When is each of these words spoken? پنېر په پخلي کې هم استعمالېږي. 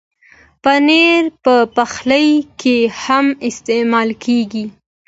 پنېر 0.63 1.23
په 1.43 1.55
پخلي 1.75 2.29
کې 2.59 2.77
هم 3.03 3.25
استعمالېږي. 3.49 4.65